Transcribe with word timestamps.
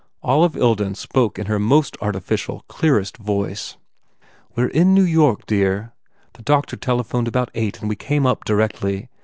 Olive 0.23 0.55
Ilden 0.57 0.95
spoke 0.95 1.37
in 1.37 1.45
her 1.45 1.59
most 1.59 1.95
artificial, 2.01 2.65
clearest 2.67 3.17
voice. 3.17 3.77
"We 4.55 4.63
re 4.63 4.71
in 4.73 4.95
New 4.95 5.03
York, 5.03 5.45
dear. 5.45 5.93
The 6.33 6.41
doctor 6.41 6.75
tele 6.75 7.03
phoned 7.03 7.27
about 7.27 7.51
eight 7.53 7.79
and 7.81 7.87
we 7.87 7.95
came 7.95 8.25
up 8.25 8.43
directly. 8.43 9.09